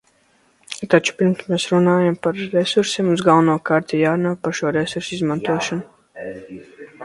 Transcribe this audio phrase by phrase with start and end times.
[0.93, 6.39] Taču, pirms mēs runājam par resursiem, mums galvenokārt ir jārunā par šo resursu izmantošanu.